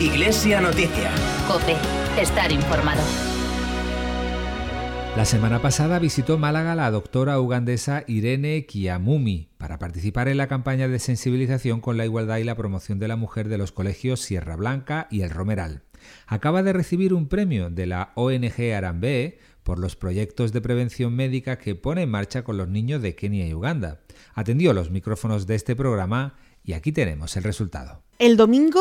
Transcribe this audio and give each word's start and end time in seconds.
Iglesia 0.00 0.60
Noticia. 0.60 1.10
Cope, 1.48 1.74
estar 2.22 2.52
informado. 2.52 3.02
La 5.16 5.24
semana 5.24 5.60
pasada 5.60 5.98
visitó 5.98 6.38
Málaga 6.38 6.76
la 6.76 6.88
doctora 6.92 7.40
ugandesa 7.40 8.04
Irene 8.06 8.64
Kiamumi 8.64 9.48
para 9.58 9.80
participar 9.80 10.28
en 10.28 10.36
la 10.36 10.46
campaña 10.46 10.86
de 10.86 11.00
sensibilización 11.00 11.80
con 11.80 11.96
la 11.96 12.04
igualdad 12.04 12.36
y 12.36 12.44
la 12.44 12.54
promoción 12.54 13.00
de 13.00 13.08
la 13.08 13.16
mujer 13.16 13.48
de 13.48 13.58
los 13.58 13.72
colegios 13.72 14.20
Sierra 14.20 14.54
Blanca 14.54 15.08
y 15.10 15.22
El 15.22 15.30
Romeral. 15.30 15.82
Acaba 16.28 16.62
de 16.62 16.72
recibir 16.72 17.12
un 17.12 17.26
premio 17.26 17.68
de 17.68 17.86
la 17.86 18.12
ONG 18.14 18.72
Arambe 18.76 19.40
por 19.64 19.80
los 19.80 19.96
proyectos 19.96 20.52
de 20.52 20.60
prevención 20.60 21.12
médica 21.16 21.58
que 21.58 21.74
pone 21.74 22.02
en 22.02 22.10
marcha 22.10 22.44
con 22.44 22.56
los 22.56 22.68
niños 22.68 23.02
de 23.02 23.16
Kenia 23.16 23.48
y 23.48 23.52
Uganda. 23.52 24.00
Atendió 24.34 24.72
los 24.72 24.92
micrófonos 24.92 25.48
de 25.48 25.56
este 25.56 25.74
programa 25.74 26.36
y 26.64 26.72
aquí 26.74 26.92
tenemos 26.92 27.36
el 27.36 27.44
resultado. 27.44 28.02
El 28.18 28.36
domingo 28.36 28.80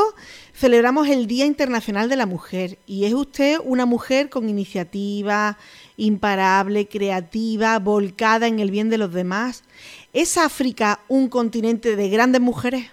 celebramos 0.53 1.07
el 1.09 1.27
Día 1.27 1.45
Internacional 1.45 2.09
de 2.09 2.15
la 2.15 2.25
Mujer 2.25 2.77
y 2.87 3.05
es 3.05 3.13
usted 3.13 3.57
una 3.63 3.85
mujer 3.85 4.29
con 4.29 4.49
iniciativa, 4.49 5.57
imparable, 5.95 6.87
creativa, 6.87 7.77
volcada 7.77 8.47
en 8.47 8.59
el 8.59 8.71
bien 8.71 8.89
de 8.89 8.97
los 8.97 9.13
demás. 9.13 9.63
¿Es 10.11 10.39
África 10.39 10.99
un 11.07 11.29
continente 11.29 11.95
de 11.95 12.09
grandes 12.09 12.41
mujeres? 12.41 12.91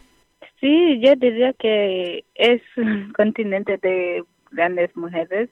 Sí, 0.60 1.00
yo 1.00 1.16
diría 1.16 1.54
que 1.54 2.24
es 2.34 2.60
un 2.76 3.12
continente 3.16 3.78
de 3.78 4.22
grandes 4.50 4.94
mujeres 4.96 5.48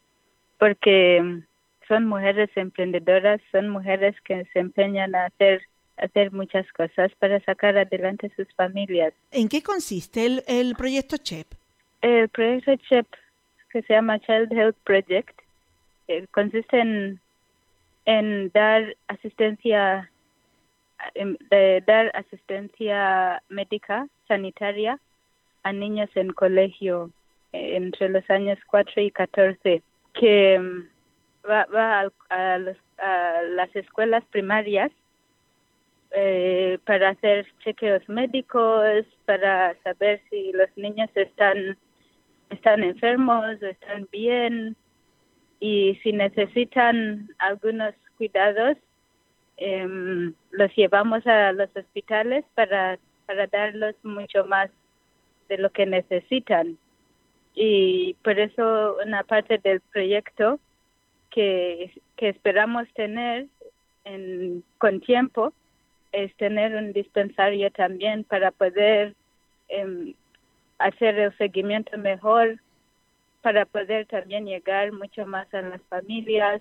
porque 0.59 1.43
son 1.89 2.07
mujeres 2.07 2.51
emprendedoras, 2.55 3.41
son 3.51 3.71
mujeres 3.71 4.15
que 4.25 4.45
se 4.53 4.59
empeñan 4.59 5.15
a 5.15 5.27
hacer 5.27 5.63
hacer 5.97 6.33
muchas 6.33 6.71
cosas 6.73 7.13
para 7.19 7.41
sacar 7.41 7.77
adelante 7.77 8.31
sus 8.37 8.49
familias. 8.55 9.13
¿En 9.31 9.49
qué 9.49 9.63
consiste 9.63 10.27
el, 10.27 10.43
el 10.47 10.75
proyecto 10.75 11.17
CHEP? 11.17 11.47
El 12.01 12.29
proyecto 12.29 12.75
CHEP, 12.77 13.07
que 13.71 13.83
se 13.83 13.95
llama 13.95 14.19
Child 14.21 14.53
Health 14.53 14.77
Project, 14.85 15.39
eh, 16.09 16.27
consiste 16.31 16.81
en, 16.81 17.21
en 18.07 18.51
dar 18.53 18.97
asistencia 19.09 20.09
de 21.51 21.83
dar 21.85 22.13
asistencia 22.15 23.43
médica 23.49 24.07
sanitaria 24.29 25.01
a 25.65 25.73
niños 25.73 26.09
en 26.15 26.33
colegio 26.33 27.11
eh, 27.53 27.77
entre 27.77 28.09
los 28.09 28.29
años 28.31 28.59
4 28.69 29.03
y 29.03 29.11
14 29.11 29.83
que 30.15 30.59
mm, 30.59 31.49
va, 31.49 31.67
va 31.75 32.01
a, 32.31 32.57
a 32.99 33.43
las 33.43 33.75
escuelas 33.75 34.25
primarias 34.31 34.93
eh, 36.15 36.79
para 36.85 37.11
hacer 37.11 37.47
chequeos 37.65 38.07
médicos, 38.09 39.07
para 39.25 39.75
saber 39.83 40.21
si 40.29 40.53
los 40.53 40.69
niños 40.77 41.11
están, 41.15 41.79
están 42.51 42.83
enfermos 42.83 43.63
o 43.63 43.67
están 43.67 44.07
bien 44.13 44.77
y 45.59 45.99
si 46.03 46.13
necesitan 46.13 47.31
algunos 47.39 47.95
cuidados, 48.19 48.77
em, 49.57 50.35
los 50.51 50.75
llevamos 50.77 51.27
a 51.27 51.53
los 51.53 51.71
hospitales 51.75 52.45
para, 52.55 52.99
para 53.27 53.47
darlos 53.47 53.95
mucho 54.03 54.45
más 54.45 54.71
de 55.49 55.59
lo 55.59 55.71
que 55.71 55.87
necesitan. 55.87 56.77
Y 57.55 58.15
por 58.23 58.39
eso 58.39 58.97
una 59.05 59.23
parte 59.25 59.59
del 59.59 59.81
proyecto 59.81 60.59
que, 61.31 61.91
que 62.17 62.29
esperamos 62.29 62.87
tener 62.95 63.47
en, 64.05 64.65
con 64.79 65.01
tiempo 65.01 65.53
es 66.13 66.35
tener 66.37 66.77
un 66.77 66.93
dispensario 66.93 67.71
también 67.71 68.25
para 68.25 68.51
poder 68.51 69.15
em, 69.69 70.15
hacer 70.79 71.19
el 71.19 71.37
seguimiento 71.39 71.97
mejor, 71.97 72.59
para 73.41 73.65
poder 73.65 74.07
también 74.07 74.47
llegar 74.47 74.93
mucho 74.93 75.27
más 75.27 75.53
a 75.55 75.63
las 75.63 75.83
familias, 75.89 76.61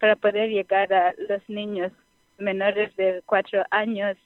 para 0.00 0.16
poder 0.16 0.50
llegar 0.50 0.92
a 0.92 1.14
los 1.28 1.48
niños 1.48 1.92
menores 2.38 2.94
de 2.96 3.22
cuatro 3.24 3.64
años. 3.70 4.16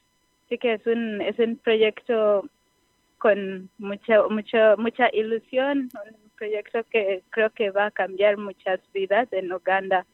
Así 0.45 0.57
que 0.57 0.73
es 0.73 0.87
un, 0.87 1.21
es 1.21 1.37
un 1.39 1.57
proyecto 1.57 2.49
con 3.19 3.69
mucha, 3.77 4.27
mucha, 4.27 4.75
mucha 4.75 5.09
ilusión, 5.13 5.89
un 5.93 6.29
proyecto 6.35 6.83
que 6.89 7.21
creo 7.29 7.49
que 7.51 7.69
va 7.69 7.87
a 7.87 7.91
cambiar 7.91 8.37
muchas 8.37 8.79
vidas 8.93 9.27
en 9.31 9.51
Uganda, 9.53 10.05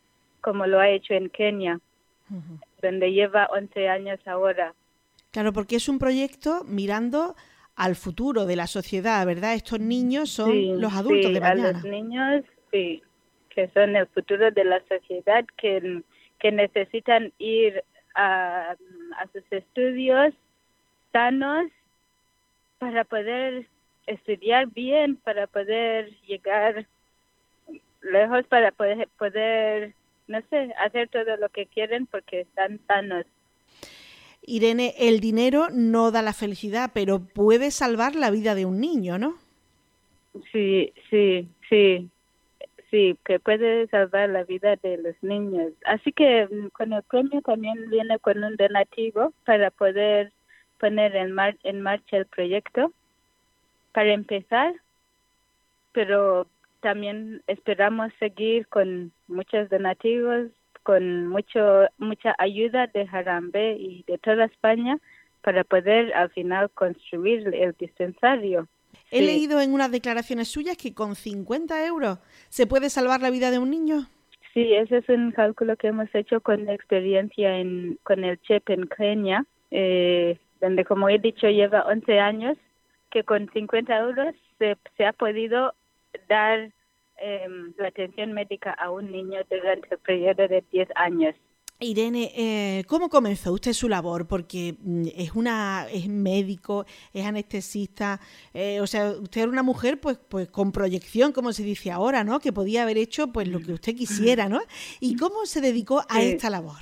como 0.42 0.66
lo 0.68 0.80
ha 0.80 0.90
hecho 0.90 1.14
en 1.14 1.30
Kenia 1.30 1.80
donde 2.82 3.12
lleva 3.12 3.48
11 3.52 3.90
años 3.90 4.20
ahora. 4.26 4.74
Claro, 5.32 5.54
porque 5.54 5.78
es 5.78 5.90
un 5.90 6.00
proyecto 6.00 6.64
mirando 6.66 7.36
al 7.76 7.96
futuro 7.96 8.46
de 8.46 8.56
la 8.56 8.68
sociedad, 8.68 9.26
¿verdad? 9.26 9.56
Estos 9.56 9.80
niños 9.80 10.30
son 10.30 10.80
los 10.80 10.94
adultos 10.94 11.34
de 11.34 11.40
mañana. 11.40 11.70
A 11.70 11.74
los 11.74 11.84
niños, 11.84 12.44
sí, 12.72 13.02
que 13.50 13.68
son 13.70 13.96
el 13.96 14.08
futuro 14.08 14.52
de 14.52 14.64
la 14.64 14.82
sociedad, 14.88 15.46
que, 15.58 16.04
que 16.40 16.52
necesitan 16.52 17.32
ir 17.40 17.84
a, 18.16 18.76
a 19.18 19.28
sus 19.34 19.44
estudios 19.50 20.34
sanos 21.12 21.66
para 22.78 23.04
poder 23.04 23.68
estudiar 24.08 24.68
bien, 24.68 25.16
para 25.16 25.48
poder 25.48 26.12
llegar 26.28 26.86
lejos, 28.02 28.46
para 28.48 28.72
poder, 28.72 29.08
poder 29.18 29.94
no 30.28 30.42
sé, 30.50 30.74
hacer 30.80 31.10
todo 31.10 31.38
lo 31.38 31.50
que 31.50 31.66
quieren 31.68 32.06
porque 32.06 32.42
están 32.42 32.80
sanos. 32.88 33.26
Irene, 34.46 34.94
el 34.98 35.20
dinero 35.20 35.68
no 35.72 36.12
da 36.12 36.22
la 36.22 36.34
felicidad, 36.34 36.92
pero 36.94 37.20
puede 37.20 37.72
salvar 37.72 38.16
la 38.16 38.30
vida 38.30 38.56
de 38.56 38.66
un 38.66 38.80
niño, 38.80 39.18
¿no? 39.18 39.36
Sí, 40.52 40.92
sí, 41.10 41.48
sí, 41.70 42.10
sí, 42.92 43.18
que 43.26 43.40
puede 43.40 43.88
salvar 43.88 44.30
la 44.30 44.44
vida 44.44 44.76
de 44.78 44.98
los 44.98 45.16
niños. 45.22 45.72
Así 45.86 46.12
que 46.12 46.48
mm, 46.48 46.68
con 46.70 46.94
el 46.94 47.04
premio 47.04 47.42
también 47.42 47.90
viene 47.90 48.20
con 48.20 48.44
un 48.44 48.56
donativo 48.58 49.34
para 49.46 49.72
poder 49.72 50.32
poner 50.80 51.16
en, 51.16 51.36
en 51.64 51.82
marcha 51.82 52.18
el 52.18 52.26
proyecto. 52.26 52.92
Para 53.94 54.12
empezar, 54.12 54.74
pero 55.94 56.48
también 56.82 57.42
esperamos 57.48 58.12
seguir 58.20 58.68
con 58.68 59.12
muchos 59.34 59.70
donativos, 59.70 60.48
con 60.84 61.28
mucho 61.28 61.88
mucha 61.98 62.36
ayuda 62.38 62.88
de 62.88 63.08
Jarambe 63.08 63.74
y 63.74 64.04
de 64.08 64.18
toda 64.18 64.46
España 64.46 64.98
para 65.42 65.64
poder 65.64 66.14
al 66.14 66.30
final 66.30 66.70
construir 66.72 67.48
el 67.54 67.74
dispensario. 67.78 68.68
He 69.12 69.22
leído 69.22 69.60
en 69.62 69.74
unas 69.74 69.92
declaraciones 69.92 70.48
suyas 70.48 70.78
que 70.78 70.94
con 70.94 71.16
50 71.16 71.86
euros 71.86 72.20
se 72.50 72.66
puede 72.66 72.90
salvar 72.90 73.22
la 73.22 73.30
vida 73.30 73.52
de 73.52 73.60
un 73.60 73.70
niño. 73.70 74.08
Sí, 74.54 74.74
ese 74.74 74.98
es 74.98 75.10
un 75.10 75.32
cálculo 75.32 75.76
que 75.76 75.88
hemos 75.88 76.14
hecho 76.14 76.42
con 76.42 76.66
la 76.66 76.74
experiencia 76.74 77.58
en, 77.58 77.98
con 78.04 78.24
el 78.24 78.40
CHEP 78.42 78.70
en 78.70 78.88
Kenia, 78.88 79.46
eh, 79.72 80.38
donde 80.62 80.86
como 80.86 81.10
he 81.10 81.20
dicho 81.20 81.48
lleva 81.48 81.86
11 81.88 82.20
años, 82.20 82.58
que 83.12 83.24
con 83.24 83.50
50 83.52 83.98
euros 83.98 84.36
se, 84.60 84.78
se 84.98 85.06
ha 85.06 85.14
podido 85.14 85.74
dar 86.28 86.72
em, 87.18 87.74
la 87.78 87.88
atención 87.88 88.34
médica 88.34 88.72
a 88.72 88.90
un 88.92 89.12
niño 89.12 89.40
durante 89.50 89.88
el 89.92 90.00
periodo 90.00 90.48
de 90.48 90.64
10 90.72 90.90
años. 90.96 91.36
Irene, 91.80 92.32
eh, 92.36 92.84
¿cómo 92.88 93.10
comenzó 93.10 93.52
usted 93.52 93.74
su 93.74 93.90
labor? 93.90 94.28
Porque 94.28 94.76
mm, 94.80 95.08
es 95.16 95.36
una 95.36 95.88
es 95.92 96.08
médico, 96.08 96.86
es 97.14 97.26
anestesista, 97.26 98.20
eh, 98.54 98.80
o 98.80 98.88
sea, 98.88 99.12
usted 99.12 99.42
era 99.42 99.52
una 99.52 99.64
mujer 99.64 100.00
pues 100.00 100.18
pues 100.18 100.50
con 100.50 100.72
proyección, 100.72 101.32
como 101.32 101.52
se 101.52 101.64
dice 101.64 101.92
ahora, 101.92 102.24
¿no? 102.24 102.40
Que 102.40 102.54
podía 102.54 102.84
haber 102.84 102.98
hecho 102.98 103.32
pues 103.32 103.48
lo 103.48 103.60
que 103.60 103.74
usted 103.74 103.96
quisiera, 103.96 104.48
¿no? 104.50 104.60
¿Y 105.00 105.16
cómo 105.18 105.46
se 105.46 105.62
dedicó 105.62 106.02
a 106.10 106.22
esta 106.22 106.50
labor? 106.50 106.80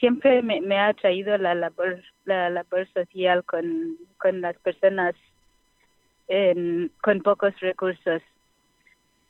siempre 0.00 0.42
me, 0.42 0.78
ha 0.78 0.88
atraído 0.88 1.36
la 1.36 1.54
labor 1.54 2.02
la 2.24 2.48
labor 2.48 2.88
social 2.94 3.44
con, 3.44 3.98
con 4.16 4.40
las 4.40 4.56
personas 4.58 5.14
con 7.00 7.22
pocos 7.22 7.58
recursos. 7.60 8.22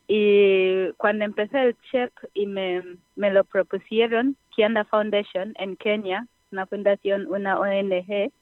Y 0.09 0.91
cuando 0.97 1.25
empecé 1.25 1.63
el 1.63 1.77
CHEP 1.91 2.13
y 2.35 2.47
me, 2.47 2.83
me 3.15 3.31
lo 3.31 3.45
propusieron, 3.45 4.37
Kianda 4.55 4.85
Foundation 4.85 5.55
en 5.59 5.77
Kenia, 5.77 6.27
una 6.51 6.67
fundación, 6.67 7.27
una 7.27 7.61
ONG, 7.61 8.33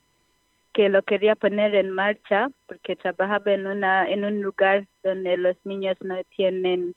que 0.72 0.88
lo 0.88 1.02
quería 1.02 1.34
poner 1.34 1.74
en 1.74 1.90
marcha 1.90 2.48
porque 2.66 2.96
trabajaba 2.96 3.52
en 3.52 3.66
una 3.66 4.08
en 4.08 4.24
un 4.24 4.42
lugar 4.42 4.86
donde 5.02 5.36
los 5.38 5.56
niños 5.64 5.96
no 6.02 6.22
tienen 6.36 6.94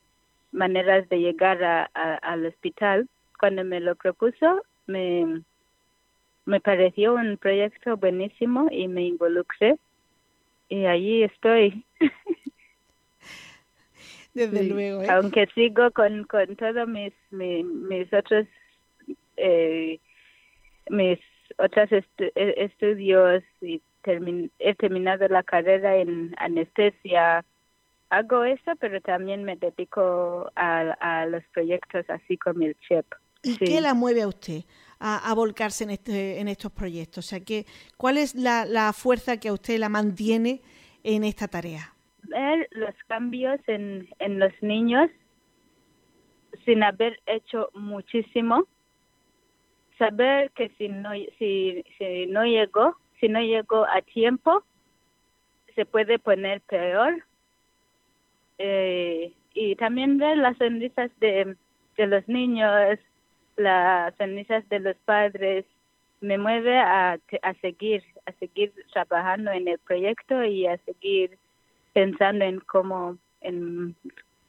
maneras 0.52 1.08
de 1.10 1.20
llegar 1.20 1.64
a, 1.64 1.86
al 2.18 2.46
hospital. 2.46 3.08
Cuando 3.40 3.64
me 3.64 3.80
lo 3.80 3.96
propuso, 3.96 4.62
me, 4.86 5.42
me 6.46 6.60
pareció 6.60 7.14
un 7.14 7.38
proyecto 7.38 7.96
buenísimo 7.96 8.68
y 8.70 8.88
me 8.88 9.04
involucré 9.04 9.78
y 10.70 10.86
allí 10.86 11.24
estoy. 11.24 11.86
Desde 14.34 14.64
luego. 14.64 15.02
¿eh? 15.04 15.08
Aunque 15.10 15.48
sigo 15.56 15.92
con, 15.92 16.24
con 16.26 16.56
todos 16.56 16.88
mis, 16.88 17.14
mis, 17.32 18.14
otros 18.14 18.48
eh, 19.38 20.00
mis 20.90 21.20
otros 21.58 21.90
e, 21.92 22.02
estudios 22.36 23.44
y 23.62 23.82
he 24.60 24.76
terminado 24.76 25.28
la 25.28 25.44
carrera 25.44 25.98
en 25.98 26.34
anestesia. 26.38 27.44
Hago 28.10 28.44
eso, 28.44 28.72
pero 28.80 29.02
también 29.02 29.44
me 29.44 29.56
dedico 29.56 30.50
a, 30.56 31.26
los 31.28 31.44
proyectos 31.54 32.10
así 32.10 32.38
como 32.38 32.64
el 32.64 32.76
CHEP. 32.88 33.06
¿Y 33.44 33.58
qué 33.58 33.82
la 33.82 33.94
mueve 33.94 34.24
a 34.24 34.28
usted 34.28 34.64
a, 35.00 35.34
volcarse 35.34 35.84
en, 35.84 35.92
este, 35.92 36.40
en 36.40 36.48
estos 36.48 36.72
proyectos? 36.72 37.26
O 37.26 37.28
sea, 37.28 37.40
que, 37.40 37.66
¿cuál 37.98 38.18
es 38.18 38.36
la, 38.36 38.66
la 38.66 38.94
fuerza 38.94 39.40
que 39.40 39.50
a 39.50 39.54
usted 39.54 39.80
la 39.80 39.90
mantiene 39.90 40.62
en 41.04 41.24
esta 41.24 41.48
tarea? 41.48 41.94
Ver 42.24 42.68
los 42.72 42.94
cambios 43.08 43.60
en, 43.68 44.10
en 44.20 44.40
los 44.40 44.52
niños 44.62 45.10
sin 46.66 46.84
haber 46.84 47.20
hecho 47.26 47.70
muchísimo. 47.74 48.68
Saber 49.98 50.52
que 50.52 50.70
si 50.78 50.88
no, 50.88 51.12
si, 51.38 51.84
si 51.98 52.26
no 52.28 52.46
llegó, 52.46 52.96
si 53.20 53.28
no 53.28 53.42
llegó 53.42 53.86
a 53.86 54.02
tiempo, 54.02 54.64
se 55.76 55.86
puede 55.86 56.20
poner 56.20 56.62
peor. 56.62 57.24
Eh, 58.58 59.34
y 59.54 59.76
también 59.76 60.18
ver 60.18 60.38
las 60.38 60.58
sonrisas 60.58 61.12
de, 61.20 61.56
de 61.98 62.08
los 62.08 62.28
niños, 62.28 63.00
las 63.60 64.16
sonrisas 64.16 64.68
de 64.70 64.80
los 64.80 64.96
padres, 65.06 65.66
me 66.22 66.38
mueve 66.38 66.78
a, 66.78 67.20
a 67.42 67.54
seguir, 67.62 68.04
a 68.26 68.32
seguir 68.34 68.74
trabajando 68.92 69.52
en 69.52 69.68
el 69.68 69.80
proyecto 69.80 70.44
y 70.44 70.66
a 70.66 70.78
seguir 70.80 71.38
pensando 71.94 72.46
en 72.46 72.60
cómo, 72.62 73.18
en 73.42 73.96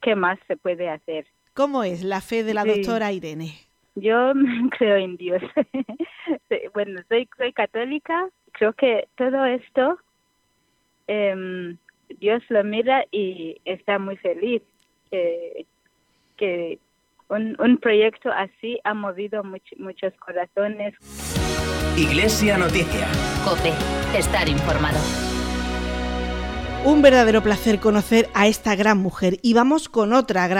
qué 0.00 0.14
más 0.14 0.38
se 0.46 0.56
puede 0.56 0.88
hacer. 0.88 1.26
¿Cómo 1.54 1.84
es 1.84 2.04
la 2.04 2.20
fe 2.20 2.44
de 2.44 2.54
la 2.54 2.64
doctora 2.64 3.12
Irene? 3.12 3.54
Yo 3.94 4.32
creo 4.78 4.96
en 4.96 5.16
Dios. 5.16 5.42
bueno, 6.74 7.00
soy, 7.08 7.28
soy 7.36 7.52
católica. 7.52 8.28
Creo 8.52 8.72
que 8.72 9.08
todo 9.16 9.44
esto 9.44 9.98
em, 11.06 11.76
Dios 12.20 12.42
lo 12.48 12.64
mira 12.64 13.04
y 13.10 13.60
está 13.64 13.98
muy 13.98 14.16
feliz 14.16 14.62
que 15.10 16.78
un, 17.30 17.56
un, 17.60 17.78
proyecto 17.78 18.30
así 18.30 18.78
ha 18.84 18.94
movido 18.94 19.42
muchos 19.44 20.12
corazones. 20.18 20.94
Iglesia 21.96 22.58
Noticia. 22.58 23.06
COPE. 23.44 23.72
Estar 24.18 24.48
informado. 24.48 24.98
Un 26.82 27.02
verdadero 27.02 27.42
placer 27.42 27.78
conocer 27.78 28.30
a 28.32 28.46
esta 28.46 28.74
gran 28.74 28.96
mujer 28.96 29.38
y 29.42 29.52
vamos 29.52 29.90
con 29.90 30.14
otra 30.14 30.48
gran 30.48 30.48